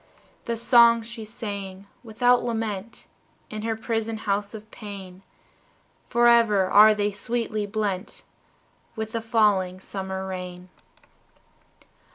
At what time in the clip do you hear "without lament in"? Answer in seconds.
2.03-3.61